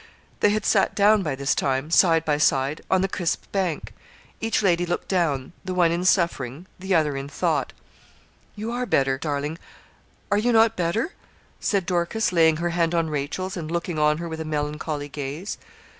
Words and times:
They 0.39 0.49
had 0.49 0.65
sat 0.65 0.95
down, 0.95 1.21
by 1.21 1.35
this 1.35 1.53
time, 1.53 1.91
side 1.91 2.25
by 2.25 2.39
side, 2.39 2.81
on 2.89 3.01
the 3.01 3.07
crisp 3.07 3.45
bank. 3.51 3.93
Each 4.39 4.63
lady 4.63 4.83
looked 4.83 5.07
down, 5.07 5.51
the 5.63 5.75
one 5.75 5.91
in 5.91 6.05
suffering, 6.05 6.65
the 6.79 6.95
other 6.95 7.15
in 7.15 7.29
thought. 7.29 7.71
'You 8.55 8.71
are 8.71 8.87
better, 8.87 9.19
darling; 9.19 9.59
are 10.31 10.39
not 10.39 10.43
you 10.43 10.69
better?' 10.69 11.13
said 11.59 11.85
Dorcas, 11.85 12.31
laying 12.33 12.57
her 12.57 12.71
hand 12.71 12.95
on 12.95 13.11
Rachel's, 13.11 13.55
and 13.55 13.69
looking 13.69 13.99
on 13.99 14.17
her 14.17 14.27
with 14.27 14.41
a 14.41 14.43
melancholy 14.43 15.07
gaze. 15.07 15.59